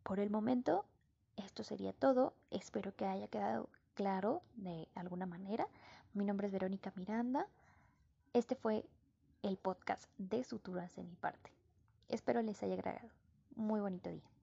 Por 0.04 0.20
el 0.20 0.30
momento, 0.30 0.86
esto 1.38 1.64
sería 1.64 1.94
todo. 1.94 2.34
Espero 2.50 2.96
que 2.96 3.06
haya 3.06 3.28
quedado 3.28 3.70
claro 3.94 4.42
de 4.56 4.88
alguna 4.96 5.26
manera. 5.26 5.68
Mi 6.14 6.26
nombre 6.26 6.48
es 6.48 6.54
Verónica 6.54 6.92
Miranda. 6.96 7.48
Este 8.34 8.56
fue 8.56 8.86
el 9.44 9.58
podcast 9.58 10.10
de 10.18 10.44
Suturas 10.44 10.96
de 10.96 11.04
mi 11.04 11.16
parte. 11.16 11.55
Espero 12.08 12.42
les 12.42 12.62
haya 12.64 12.76
agradado. 12.76 13.10
Muy 13.56 13.80
bonito 13.80 14.10
día. 14.10 14.35